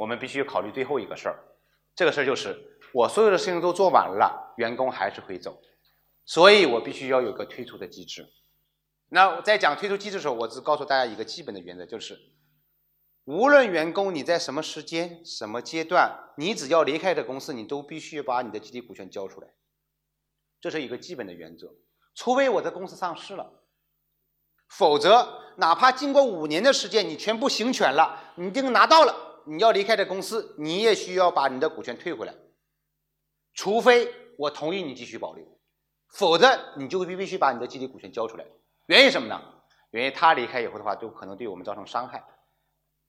[0.00, 1.38] 我们必须考虑最后一个事儿，
[1.94, 2.56] 这个事儿就是
[2.94, 5.60] 我所有的事情都做完了，员工还是会走，
[6.24, 8.26] 所以我必须要有个退出的机制。
[9.10, 12.18] 那在讲退出机制的时候，我只告诉大家一个基本的原则，就是
[13.26, 19.48] 无论员工你在什么时间、什么阶段，你只要离开这公司，你都必须把你的集体股权交出来，
[20.62, 21.74] 这是一个基本的原则。
[22.14, 23.52] 除非我的公司上市了，
[24.66, 32.34] 否则哪怕经过五年的时间，你全部行权了，你已经拿到了，你要离开这公司，你也需要把你的股权退回来，
[33.54, 35.44] 除非我同意你继续保留，
[36.12, 38.44] 否则你就必必须把你的集体股权交出来。
[38.86, 39.40] 原因什么呢？
[39.90, 42.24] 原因他离开以后的话，就可能对我们造成伤害。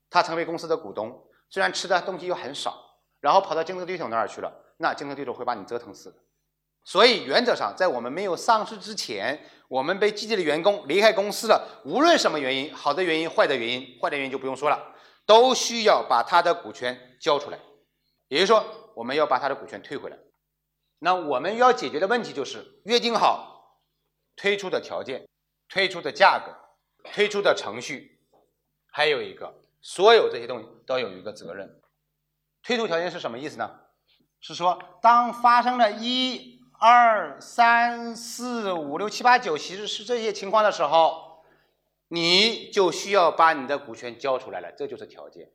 [0.10, 2.76] 他成为公司的股东，虽然吃的东西又很少，
[3.20, 6.14] 然后跑到竞争对手那儿去了，那竞争对手会把你折腾死。
[6.84, 14.96] 所以原则上，在我们没有上市之前，我们被激励的员工离开公司了，无论什么原因，好的原因、坏的原因，坏的原因就不用说了，
[15.32, 17.58] 都需要把他的股权交出来，
[18.28, 20.18] 也就是说，我们要把他的股权退回来。
[21.00, 23.80] 那我们要解决的问题就是约定好
[24.36, 25.26] 推出的条件。
[25.74, 26.54] 推出的价格、
[27.14, 28.20] 推出的程序，
[28.92, 31.80] 还有一个，所有这些东西都有一个责任。
[32.62, 33.72] 推出条件是什么意思呢？
[34.42, 41.31] 是说，当发生了一二三四五六七八九，其实是这些情况的时候，
[42.14, 45.50] 你就需要把你的股权交出来了，这就是条件。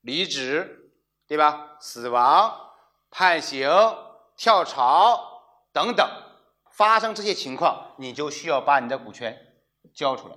[0.00, 0.94] 离职，
[1.28, 1.76] 对吧？
[1.78, 2.70] 死亡、
[3.10, 3.68] 判刑、
[4.34, 5.42] 跳槽
[5.74, 6.08] 等等。
[6.72, 9.38] 发生这些情况，你就需要把你的股权
[9.92, 10.36] 交出来，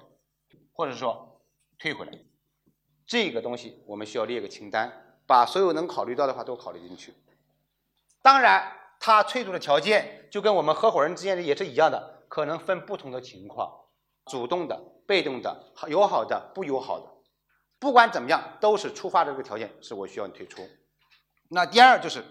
[0.73, 1.41] 或者说
[1.79, 2.11] 退回来。
[3.05, 7.15] 这个东西我们需要列个清单，把所有能考虑到的话都考虑进去。
[8.21, 13.85] 当然，他退出的条件就跟我们合伙人之间的也是一样的，可能分不同的情况：
[14.25, 17.07] 主动的、被动的、友好的、不友好的。
[17.79, 20.61] 不管怎么样，都是出发的这个条件是我需要你退出。
[21.49, 22.23] 那第二就是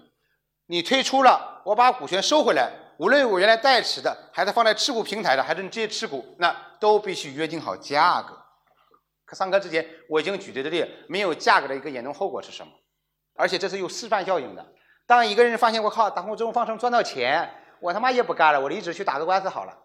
[0.66, 2.70] 你退出了，我把股权收回来。
[2.98, 8.36] 无论我原来代持的，还是放在持股平台的，还是你直接持股，那都必须约定好价格。
[9.24, 12.72] 可上课之前我已经举的这例，没有价格的一个严重后果是什么？
[13.34, 14.66] 而且这是有示范效应的。
[15.06, 17.48] 当一个人发现我靠，打工这种方式赚到钱，
[17.80, 19.78] 我他妈也不干了，我离职去打个官司好了，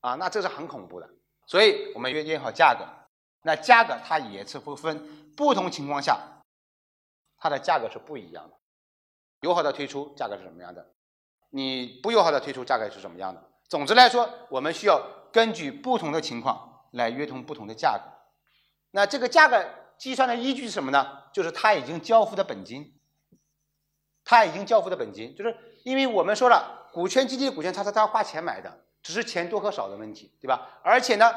[0.00, 1.08] 啊，那这是很恐怖的。
[1.46, 2.86] 所以我们约定好价格，
[3.42, 6.18] 那价格它也是会分不同情况下，
[7.36, 8.56] 它的价格是不一样的。
[9.40, 10.92] 友好的推出价格是什么样的？
[11.50, 13.42] 你不友好的推出价格是什么样的？
[13.68, 15.00] 总之来说，我们需要
[15.32, 18.04] 根据不同的情况来约同不同的价格。
[18.90, 19.64] 那这个价格
[19.98, 21.24] 计算的依据是什么呢？
[21.32, 22.98] 就是他已经交付的本金。
[24.24, 30.80] 他已经交付的本金，就是因为我们说了，股权激励股权他是他花钱买的，只是钱多和少的问题，对吧？
[30.82, 31.30] 而且呢，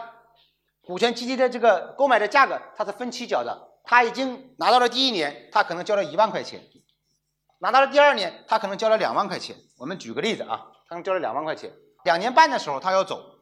[0.82, 6.64] 股权基金的这个购买的价格它是分期缴的，他已经拿到了第一年，他可能交了一万块钱。
[7.60, 9.56] 拿到了第二年，他可能交了两万块钱。
[9.78, 11.74] 我们举个例子啊，他能交了两万块钱，
[12.06, 13.42] 两年半的时候他要走，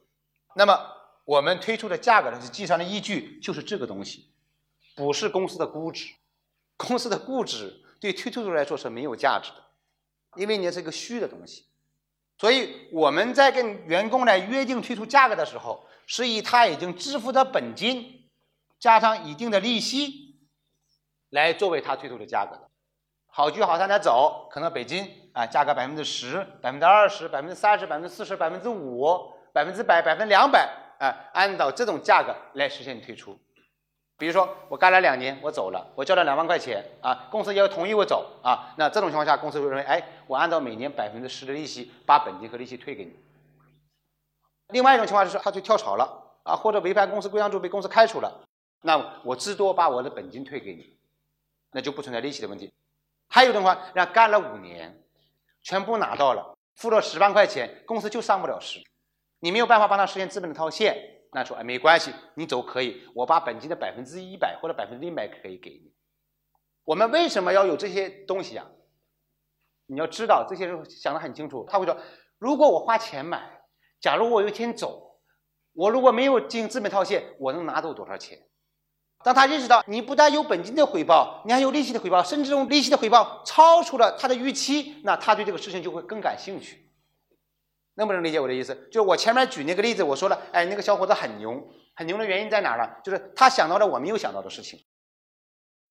[0.56, 0.80] 那么
[1.26, 4.34] 我们推出的价格呢是计算的依据就是这个东西，
[4.96, 6.08] 不是公司的估值。
[6.78, 11.68] 公司的估值对推出者来说是没有价值的，因为你是一个虚的东西。
[12.38, 18.30] 所以我们在跟员工来约定退出价格的时候，是以他已经支付的本金
[18.80, 20.38] 加上一定的利息
[21.30, 22.70] 来作为他推出的价格的。
[23.28, 30.70] 好聚好散的走，可能北京啊，价格百分之十、百分之二十、百分之三十、百分之四十、百分之五、百分之百、百分之两百，
[31.00, 33.38] 啊，按照这种价格来实现退出。
[34.18, 43.14] 比如说我干了两年，我走了，我交了两万块钱啊，公司要同意我走啊，那这种情况下，公司会认为，哎，我按照每年百分之十的利息，把本金和利息退给你。
[44.70, 48.48] 另外一种情况就是他去跳槽了啊，或者违反公司规章制度被公司开除了，
[48.82, 50.98] 那我至多把我的本金退给你，
[51.72, 52.74] 那就不存在利息的问题。
[53.28, 54.98] 还有的话，让干了五年，
[55.62, 58.82] 全部拿到了，付了十万块钱，公司就上不了市，
[59.40, 65.92] 你没有办法帮他实现资本的套现，那说哎没关系，你走可以，我把本金的百分之一百或者百分之一百可以给你。
[66.86, 68.66] 我们为什么要有这些东西啊？
[69.88, 71.98] 你要知道，这些人想得很清楚，他会说，
[72.40, 73.60] 如果我花钱买，
[74.00, 75.20] 假如我有一天走，
[75.74, 78.40] 我如果没有进行资本套现，我能拿走多少钱？
[79.22, 86.90] 当他认识到你不但有本金的回报，你还有利息的回报，甚至这种利息的回报超出了他的预期，那他对这个事情就会更感兴趣。
[87.96, 88.76] 能不能理解我的意思？
[88.92, 91.62] 就是我前面举那个例子，我说了，哎，那个小伙子很牛，
[91.96, 92.90] 很牛的原因在哪儿呢？
[93.04, 94.80] 就是他想到了我没有想到的事情。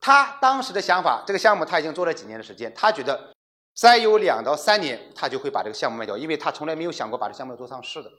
[0.01, 3.33] 他当时的想法，这个项目他已经做了几年的时间，他觉得
[3.75, 8.11] 再有两到三年，他就会把这个项目卖掉，因为他从来没有想过把这项目做上市的。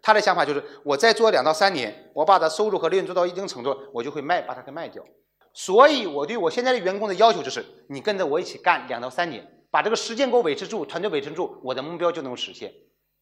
[0.00, 5.02] 他的想法就是，我再做两到三年，我把它收入和利润做到一定程度，我就会卖，把它给卖掉。
[5.52, 12.72] 所以我对我现在的员工的要求就是，你跟着我一起干两到三年，把这个时间给我维持住，团队维持住，我的目标就能实现。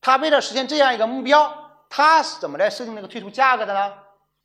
[0.02, 1.50] 他为了实现这样一个目标，
[1.88, 3.94] 他是怎么来设定那个退出价格的呢？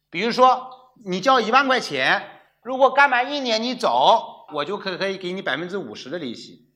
[0.09, 0.69] 比如说，
[1.05, 2.23] 你交一万块钱，
[2.63, 6.69] 如果干满一年你走，我就可可以给你百分之五十的利息；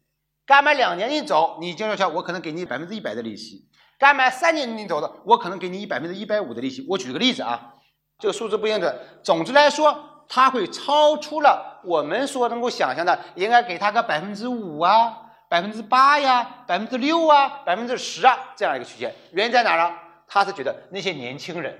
[0.45, 6.85] 干满两年你走，你交交交，我可能给你百分之一百的利息；干满三年你走的，我可能给你百分之一百五的利息。
[6.89, 7.75] 我举个例子啊，
[8.19, 8.99] 这个数字不一定准。
[9.23, 15.13] 总之来说，它会超出了我们所能够想象的，应该给他个百分之五啊、
[15.49, 19.13] 百分之八呀、百分之六啊、百分之十啊这样一个区间。
[19.33, 19.93] 原因在哪儿呢？
[20.25, 21.77] 他是觉得那些年轻人。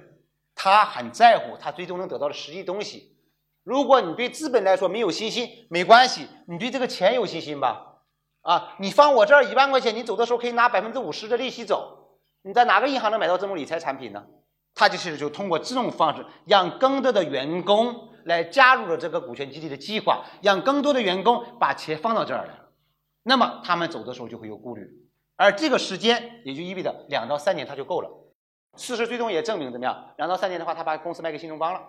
[0.54, 3.16] 他很在乎他最终能得到的实际东西。
[3.64, 8.02] 如果你对资本来说没有信心，没关系，你对这个钱有信心吧？
[8.42, 12.20] 啊，你放我这儿一万块钱，你走的时候可以拿百分之五十的利息走。
[12.42, 14.22] 你在哪个银行能买到这种理财产品呢？
[14.76, 22.54] 他就是就通过这种方式，让更多的员工来加入了这个股权激励的计划，让更多的员工把钱放到这儿来。
[23.24, 24.88] 那么他们走的时候就会有顾虑，
[25.36, 28.10] 而这个时间也就意味着两到三年他就够了。
[28.78, 30.14] 事实最终也证明怎么样？
[30.18, 31.82] 两到三年的话，他把公司卖给新东方了，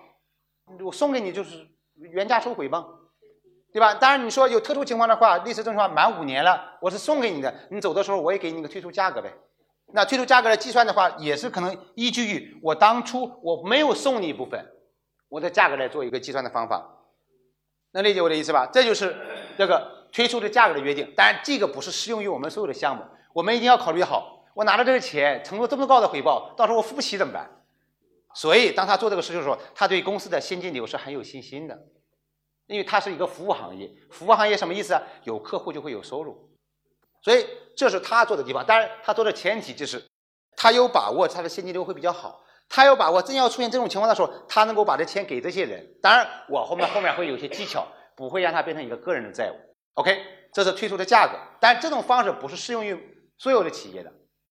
[0.85, 2.85] 我送给你就是原价收回嘛，
[3.73, 3.95] 对吧？
[3.95, 9.33] 当然你说有特殊情况的话，历史证券满五年了，我是送给你的，你走的时候我也给你个退出价格呗。
[9.95, 14.67] 那退出价格的计算的话，也是可能依据于我当初我没有送你一部分，
[15.33, 16.87] 我的价格来做一个计算的方法，
[17.93, 18.69] 能理解我的意思吧？
[18.71, 19.17] 这就是
[19.57, 21.11] 这个推出的价格的约定。
[21.17, 23.03] 当然这个不是适用于我们所有的项目，
[23.33, 24.45] 我们一定要考虑好。
[24.53, 27.49] 我拿了这个钱，承诺这么高的回报，到时候我付不起怎么办？
[28.35, 31.87] 所以，当他做这个事情的时候，他对公司的现金流是很有信心的，
[32.67, 33.91] 因为他是一个服务行业。
[34.11, 35.03] 服务行业什么意思啊？
[35.25, 36.51] 有客户就会有收入，
[37.23, 38.63] 所以这是他做的地方。
[38.67, 40.05] 当然，他做的前提就是
[40.55, 42.43] 他有把握，他的现金流会比较好。
[42.69, 45.87] 他有把握，真要出现这种情况的时候，他能够把这钱给这些人。
[46.01, 47.87] 当然，我后面后面会有些技巧，
[48.17, 49.55] 不会让他变成一个个人的债务。
[49.95, 50.19] OK，
[50.53, 52.99] 这是退出的价格，但这种方式不是适用于
[53.37, 54.11] 所有的企业的。